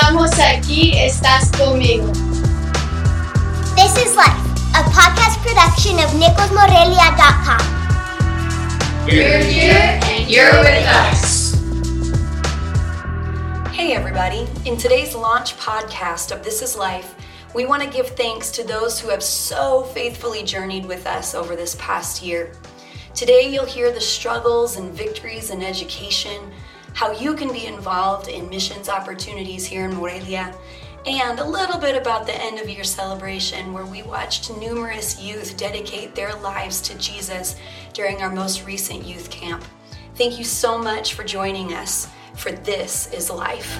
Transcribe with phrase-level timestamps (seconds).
[0.00, 2.06] Estamos aquí, estás conmigo.
[3.76, 4.40] This is Life,
[4.74, 7.60] a podcast production of NicholsMorelia.com.
[9.04, 11.52] We're here and you're with us.
[13.74, 14.48] Hey, everybody.
[14.64, 17.14] In today's launch podcast of This is Life,
[17.54, 21.54] we want to give thanks to those who have so faithfully journeyed with us over
[21.54, 22.52] this past year.
[23.14, 26.50] Today, you'll hear the struggles and victories in education,
[27.00, 30.54] how you can be involved in missions opportunities here in Morelia,
[31.06, 35.56] and a little bit about the end of year celebration where we watched numerous youth
[35.56, 37.56] dedicate their lives to Jesus
[37.94, 39.64] during our most recent youth camp.
[40.16, 43.78] Thank you so much for joining us for This is Life.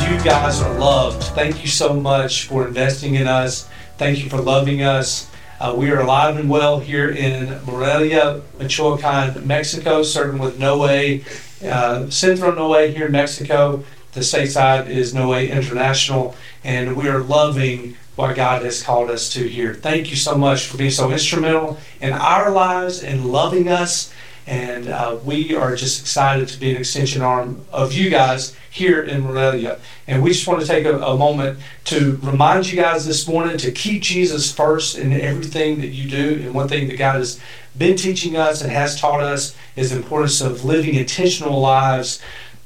[0.00, 1.24] You guys are loved.
[1.34, 3.68] Thank you so much for investing in us.
[3.98, 5.30] Thank you for loving us.
[5.58, 11.20] Uh, we are alive and well here in Morelia, Michoacan, Mexico, serving with Noe,
[11.64, 13.82] uh, Centro Noe here in Mexico.
[14.12, 19.48] The stateside is Noe International, and we are loving what God has called us to
[19.48, 19.72] here.
[19.72, 24.12] Thank you so much for being so instrumental in our lives and loving us.
[24.46, 29.02] And uh, we are just excited to be an extension arm of you guys here
[29.02, 29.80] in Morelia.
[30.06, 33.58] And we just want to take a, a moment to remind you guys this morning
[33.58, 36.42] to keep Jesus first in everything that you do.
[36.44, 37.40] And one thing that God has
[37.76, 42.22] been teaching us and has taught us is the importance of living intentional lives,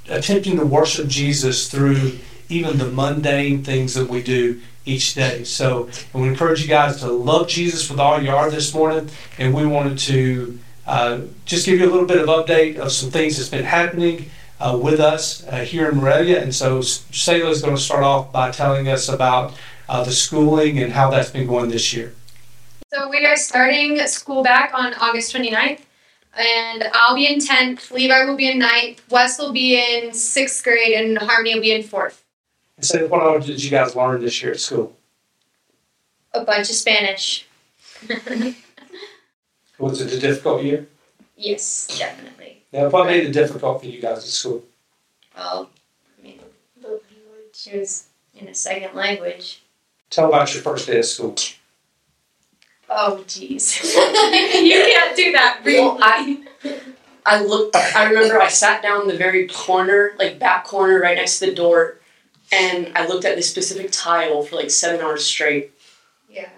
[0.08, 2.18] attempting to worship Jesus through
[2.50, 5.44] even the mundane things that we do each day.
[5.44, 9.08] So we encourage you guys to love Jesus with all you are this morning.
[9.38, 10.58] And we wanted to
[10.90, 14.28] uh, just give you a little bit of update of some things that's been happening
[14.58, 16.42] uh, with us uh, here in Morelia.
[16.42, 19.54] And so Sayla is going to start off by telling us about
[19.88, 22.12] uh, the schooling and how that's been going this year.
[22.92, 25.80] So we are starting school back on August 29th.
[26.36, 30.62] And I'll be in 10th, Levi will be in 9th, Wes will be in 6th
[30.62, 32.20] grade, and Harmony will be in 4th.
[32.76, 34.96] And so what all did you guys learn this year at school?
[36.32, 37.46] A bunch of Spanish.
[39.80, 40.86] Was it a difficult year?
[41.36, 42.62] yes, definitely.
[42.72, 44.62] Now, what made it difficult for you guys at school?
[45.34, 45.70] Well,
[46.18, 46.38] I mean,
[46.80, 49.62] the language was in a second language.
[50.10, 51.34] Tell about your first day of school.
[52.90, 53.82] Oh, jeez.
[54.62, 55.60] you can't do that.
[55.64, 56.44] Well, I,
[57.24, 57.74] I looked.
[57.74, 61.46] I remember I sat down in the very corner, like back corner, right next to
[61.46, 62.00] the door,
[62.52, 65.72] and I looked at this specific tile for like seven hours straight.
[66.28, 66.50] Yeah.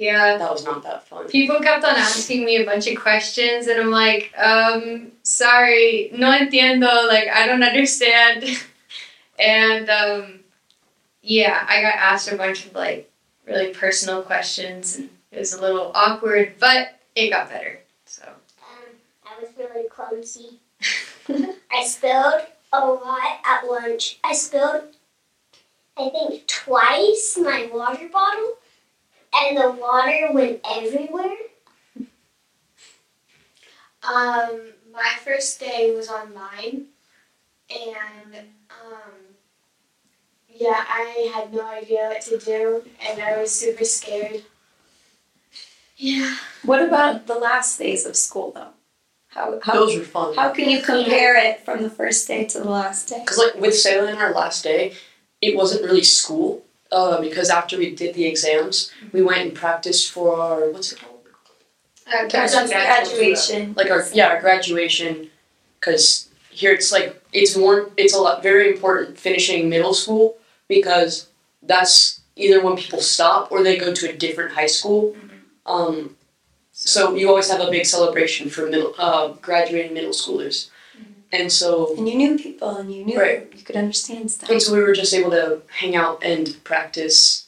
[0.00, 0.38] Yeah.
[0.38, 1.28] That was not that fun.
[1.28, 6.30] People kept on asking me a bunch of questions, and I'm like, um, sorry, no
[6.30, 8.44] entiendo, like, I don't understand.
[9.38, 10.40] and, um,
[11.20, 13.10] yeah, I got asked a bunch of, like,
[13.46, 18.22] really personal questions, and it was a little awkward, but it got better, so.
[18.26, 18.94] Um,
[19.26, 20.60] I was really clumsy.
[21.70, 24.18] I spilled a lot at lunch.
[24.24, 24.84] I spilled,
[25.98, 28.54] I think, twice my water bottle,
[29.34, 31.36] and the water went everywhere.
[34.02, 36.86] Um, my first day was on mine,
[37.70, 38.34] and
[38.70, 39.12] um,
[40.48, 44.42] yeah, I had no idea what to do, and I was super scared.
[45.96, 46.36] Yeah.
[46.64, 48.68] What about the last days of school, though?
[49.28, 50.34] How, how, Those were fun.
[50.34, 53.20] how can you compare it from the first day to the last day?
[53.20, 54.94] Because like with Salem, our last day,
[55.40, 56.64] it wasn't really school.
[56.92, 61.00] Uh, because after we did the exams, we went and practiced for our what's it
[61.00, 61.20] called?
[62.06, 63.74] Uh, Graduation.
[63.74, 65.30] Like our yeah our graduation.
[65.78, 70.36] Because here it's like it's more it's a lot very important finishing middle school
[70.68, 71.28] because
[71.62, 75.16] that's either when people stop or they go to a different high school.
[75.66, 76.16] Um,
[76.72, 80.70] so you always have a big celebration for middle uh, graduating middle schoolers,
[81.32, 83.48] and so And you knew people and you knew Right.
[83.56, 84.50] you could understand stuff.
[84.50, 87.46] and so we were just able to hang out and practice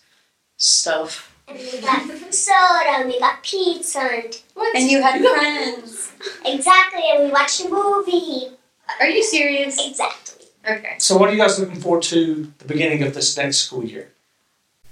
[0.56, 1.28] stuff.
[1.48, 2.02] And we got
[2.32, 4.36] soda, and we got pizza, and
[4.74, 6.12] And you had friends.
[6.46, 8.48] exactly, and we watched a movie.
[9.00, 9.74] Are you serious?
[9.84, 10.46] Exactly.
[10.68, 10.94] Okay.
[10.98, 14.12] So, what are you guys looking forward to the beginning of this next school year?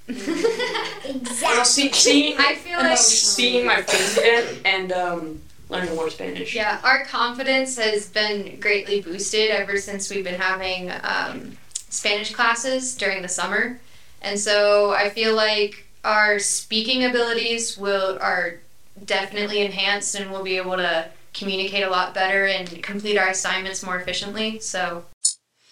[0.09, 1.65] Exactly.
[1.65, 6.55] See, seeing I feel like seeing my friends again and um, learning more Spanish.
[6.55, 11.57] Yeah, our confidence has been greatly boosted ever since we've been having um,
[11.89, 13.81] Spanish classes during the summer,
[14.21, 18.59] and so I feel like our speaking abilities will are
[19.05, 23.85] definitely enhanced, and we'll be able to communicate a lot better and complete our assignments
[23.85, 24.59] more efficiently.
[24.59, 25.05] So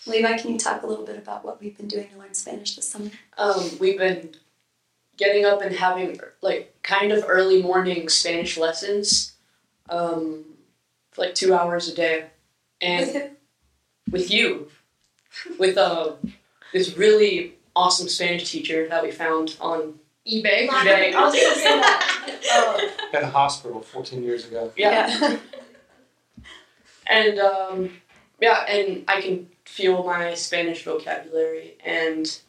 [0.07, 2.77] Levi, can you talk a little bit about what we've been doing to learn Spanish
[2.77, 3.11] this summer?
[3.37, 4.31] Um, we've been
[5.17, 9.35] getting up and having like kind of early morning Spanish lessons
[9.89, 10.45] um,
[11.11, 12.27] for like two hours a day,
[12.81, 13.31] and
[14.11, 14.69] with you,
[15.59, 16.13] with uh,
[16.73, 20.69] this really awesome Spanish teacher that we found on eBay.
[20.69, 21.15] eBay.
[21.15, 23.11] I was gonna say that.
[23.15, 24.73] At a hospital 14 years ago.
[24.77, 25.39] Yeah.
[27.07, 27.91] And um,
[28.41, 32.41] yeah, and I can feel my Spanish vocabulary and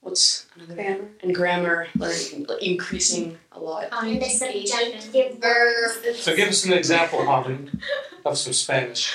[0.00, 1.08] what's another Grammar.
[1.22, 3.88] and grammar learning increasing a lot.
[3.92, 6.16] And the subjunctive Verb.
[6.16, 7.70] So give us an example, Harmony,
[8.24, 9.12] of some Spanish.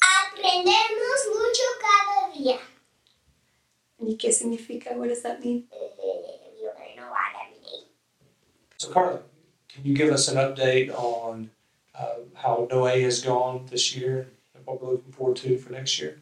[0.00, 2.58] Aprendemos mucho cada día.
[3.98, 4.92] ¿Y qué significa?
[4.96, 5.66] What does that mean?
[5.72, 7.86] Eh, You learn a lot every day.
[8.78, 9.20] So, Carla,
[9.74, 11.50] can you give us an update on
[11.94, 15.98] uh, how Noe has gone this year and what we're looking forward to for next
[16.00, 16.20] year?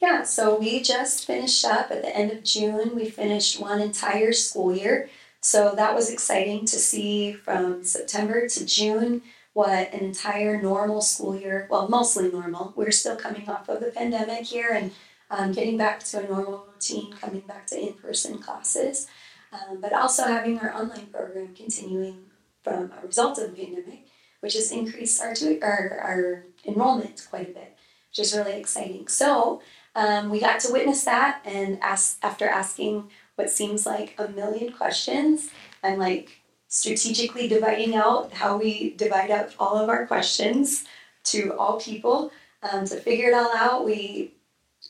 [0.00, 2.94] Yeah, so we just finished up at the end of June.
[2.94, 5.10] We finished one entire school year.
[5.40, 9.22] So that was exciting to see from September to June
[9.54, 12.72] what an entire normal school year, well, mostly normal.
[12.76, 14.92] We're still coming off of the pandemic here and
[15.30, 19.08] um, getting back to a normal routine, coming back to in person classes,
[19.52, 22.27] um, but also having our online program continuing
[22.68, 24.06] a result of the pandemic,
[24.40, 27.76] which has increased our, our, our enrollment quite a bit,
[28.10, 29.08] which is really exciting.
[29.08, 29.62] So,
[29.94, 34.72] um, we got to witness that, and ask, after asking what seems like a million
[34.72, 35.50] questions,
[35.82, 40.84] I'm like strategically dividing out how we divide up all of our questions
[41.24, 42.30] to all people
[42.62, 43.84] um, to figure it all out.
[43.84, 44.34] We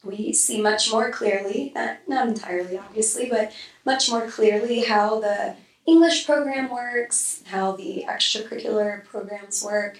[0.05, 3.53] we see much more clearly, not not entirely obviously, but
[3.85, 5.57] much more clearly how the
[5.89, 9.99] English program works, how the extracurricular programs work,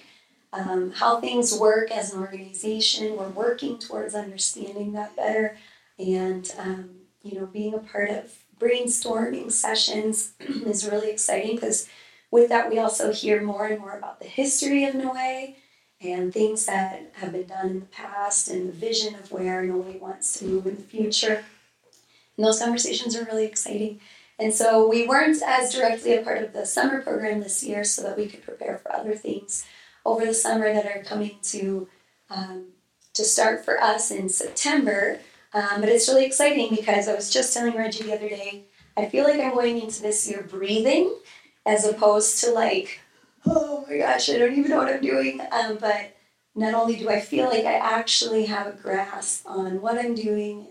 [0.53, 3.17] um, how things work as an organization.
[3.17, 5.57] We're working towards understanding that better,
[5.97, 6.91] and um,
[7.23, 11.89] you know, being a part of brainstorming sessions is really exciting because
[12.29, 15.55] with that we also hear more and more about the history of Noe
[16.01, 19.97] and things that have been done in the past and the vision of where Noe
[19.99, 21.43] wants to move in the future.
[22.37, 23.99] And those conversations are really exciting.
[24.39, 28.01] And so we weren't as directly a part of the summer program this year so
[28.03, 29.65] that we could prepare for other things
[30.05, 31.87] over the summer that are coming to
[32.29, 32.67] um,
[33.15, 35.19] to start for us in September.
[35.53, 38.65] Um, but it's really exciting because I was just telling Reggie the other day,
[38.95, 41.13] I feel like I'm going into this year breathing
[41.65, 43.01] as opposed to like,
[43.45, 45.41] oh my gosh, I don't even know what I'm doing.
[45.51, 46.15] Um, but
[46.55, 50.67] not only do I feel like I actually have a grasp on what I'm doing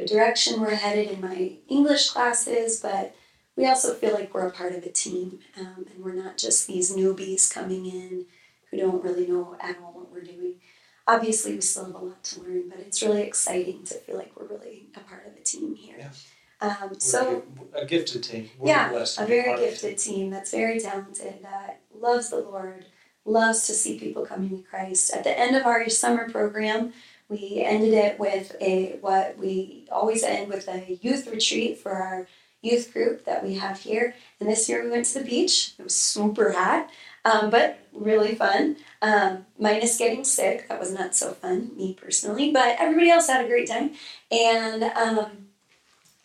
[0.00, 3.14] the direction we're headed in my English classes, but
[3.56, 6.66] we also feel like we're a part of a team um, and we're not just
[6.66, 8.26] these newbies coming in
[8.70, 10.54] who don't really know at all what we're doing.
[11.06, 14.32] Obviously, we still have a lot to learn, but it's really exciting to feel like
[14.38, 15.96] we're really a part of a team here.
[15.98, 16.10] Yeah.
[16.62, 17.42] Um, so,
[17.74, 18.50] a, gifted team.
[18.58, 22.84] We're yeah, a very gifted team that's very talented, that loves the Lord,
[23.24, 25.12] loves to see people coming to Christ.
[25.12, 26.92] At the end of our summer program,
[27.30, 32.26] we ended it with a what we always end with a youth retreat for our
[32.60, 34.14] youth group that we have here.
[34.38, 35.72] And this year we went to the beach.
[35.78, 36.90] It was super hot,
[37.24, 38.76] um, but really fun.
[39.00, 43.44] Um, minus getting sick, that was not so fun, me personally, but everybody else had
[43.44, 43.92] a great time.
[44.30, 45.46] And um,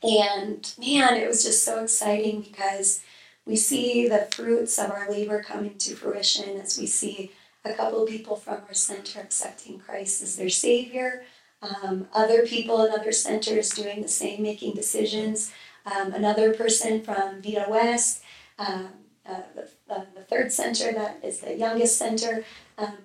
[0.04, 3.04] and man, it was just so exciting because
[3.46, 7.32] we see the fruits of our labor coming to fruition as we see
[7.66, 11.24] a couple people from our center accepting Christ as their Savior,
[11.62, 15.52] um, other people in other centers doing the same, making decisions,
[15.86, 18.24] um, another person from Vita West,
[18.60, 18.90] um,
[19.28, 22.44] uh, the, the third center that is the youngest center,
[22.78, 22.98] um,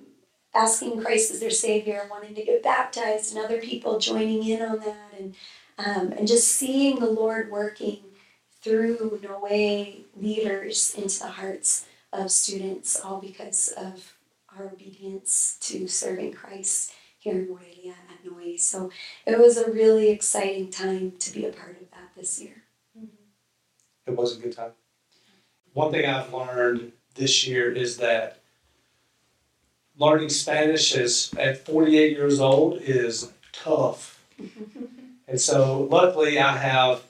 [0.54, 4.80] asking Christ as their Savior, wanting to get baptized, and other people joining in on
[4.80, 5.34] that, and
[5.78, 8.00] um, and just seeing the Lord working
[8.60, 9.48] through Noe
[10.14, 14.14] leaders into the hearts of students, all because of
[14.56, 18.56] our obedience to serving Christ here in Morelia at Noe.
[18.56, 18.90] So
[19.26, 22.62] it was a really exciting time to be a part of that this year.
[22.98, 23.06] Mm-hmm.
[24.06, 24.72] It was a good time.
[25.72, 28.40] One thing I've learned this year is that
[29.98, 34.24] learning Spanish is at 48 years old is tough.
[35.28, 37.02] and so luckily I have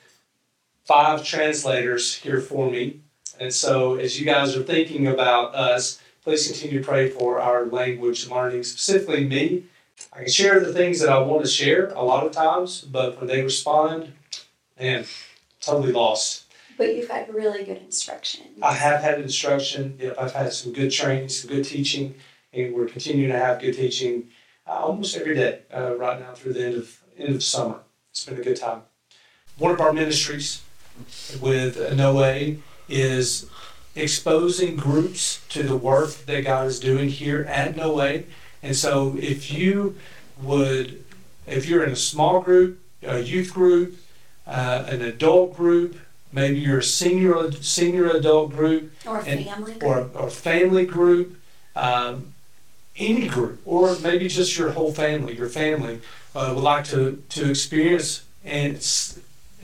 [0.85, 3.01] five translators here for me.
[3.39, 7.67] And so as you guys are thinking about us, please continue to pray for our
[7.67, 9.65] language learning, specifically me.
[10.13, 13.19] I can share the things that I want to share a lot of times, but
[13.19, 14.13] when they respond,
[14.79, 15.05] man,
[15.61, 16.45] totally lost.
[16.79, 18.47] But you've had really good instruction.
[18.63, 19.99] I have had instruction.
[20.01, 22.15] Yep, I've had some good training, some good teaching,
[22.53, 24.29] and we're continuing to have good teaching
[24.67, 27.81] uh, almost every day uh, right now through the end of end of summer.
[28.11, 28.83] It's been a good time.
[29.59, 30.63] One of our ministries
[31.41, 32.57] with Noe
[32.89, 33.47] is
[33.97, 38.23] exposing groups to the work that God is doing here at Noe.
[38.63, 39.97] And so if you
[40.41, 41.03] would,
[41.47, 43.97] if you're in a small group, a youth group,
[44.47, 45.99] uh, an adult group,
[46.33, 49.75] maybe you're a senior senior adult group, Or a And- family.
[49.83, 51.37] or or family group,
[51.75, 52.35] um,
[52.97, 56.01] any group, or maybe just your whole family, your family
[56.35, 58.75] uh, would like to to experience and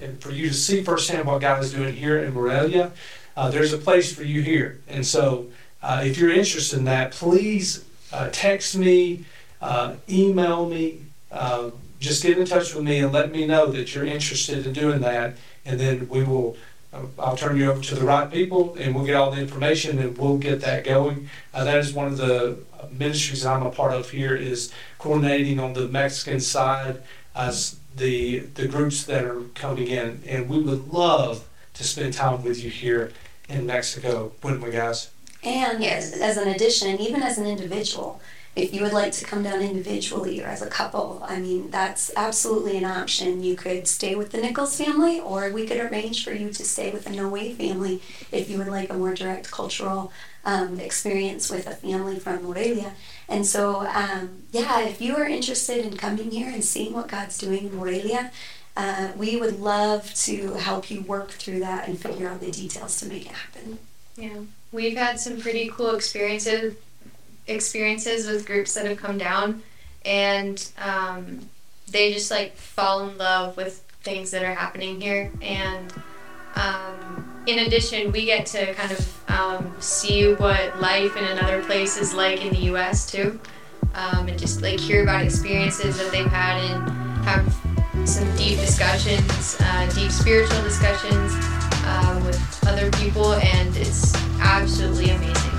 [0.00, 2.92] and for you to see firsthand what God is doing here in Morelia.
[3.36, 5.46] Uh, there's a place for you here, and so
[5.82, 9.24] uh, if you're interested in that, please uh, text me,
[9.60, 11.02] uh, email me.
[11.30, 14.72] Uh, just get in touch with me and let me know that you're interested in
[14.72, 16.56] doing that, and then we will.
[16.94, 19.98] uh, I'll turn you over to the right people, and we'll get all the information,
[19.98, 21.28] and we'll get that going.
[21.52, 22.58] That is one of the
[22.90, 27.02] ministries I'm a part of here is coordinating on the Mexican side
[27.34, 32.42] as the the groups that are coming in, and we would love to spend time
[32.42, 33.12] with you here
[33.48, 35.10] in Mexico, wouldn't we, guys?
[35.42, 38.20] And as, as an addition, even as an individual,
[38.56, 42.10] if you would like to come down individually or as a couple, I mean, that's
[42.16, 43.42] absolutely an option.
[43.42, 46.90] You could stay with the Nichols family, or we could arrange for you to stay
[46.90, 50.10] with the Noe family if you would like a more direct cultural
[50.46, 52.92] um, experience with a family from Morelia.
[53.28, 57.36] And so, um, yeah, if you are interested in coming here and seeing what God's
[57.36, 58.30] doing in Morelia,
[58.76, 63.00] uh, we would love to help you work through that and figure out the details
[63.00, 63.78] to make it happen.
[64.16, 64.40] Yeah,
[64.72, 66.74] we've had some pretty cool experiences
[67.46, 69.62] experiences with groups that have come down,
[70.04, 71.48] and um,
[71.90, 75.30] they just like fall in love with things that are happening here.
[75.40, 75.92] And
[76.54, 81.96] um, in addition, we get to kind of um, see what life in another place
[81.96, 83.10] is like in the U.S.
[83.10, 83.38] too,
[83.94, 87.65] um, and just like hear about experiences that they've had and have
[88.06, 91.32] some deep discussions, uh, deep spiritual discussions
[91.84, 95.52] uh, with other people, and it's absolutely amazing.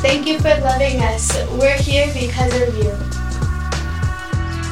[0.00, 1.36] Thank you for loving us.
[1.52, 2.92] We're here because of you.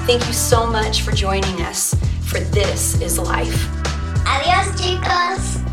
[0.07, 3.69] Thank you so much for joining us for This is Life.
[4.27, 5.66] Adios, chicos.